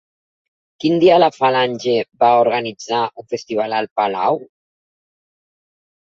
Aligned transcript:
Quin 0.83 0.95
dia 1.01 1.17
la 1.17 1.25
Falange 1.33 1.93
va 2.23 2.29
organitzar 2.45 3.01
un 3.23 3.27
festival 3.33 3.75
al 3.81 3.89
Palau? 4.01 4.41